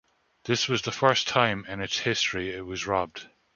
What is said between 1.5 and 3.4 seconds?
in its history it was robbed.